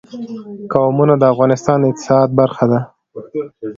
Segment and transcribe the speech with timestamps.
[0.73, 2.79] قومونه د افغانستان د اقتصاد برخه ده.